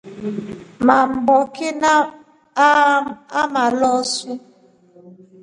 Mamboki 0.87 1.67
aamaloosu. 2.67 4.31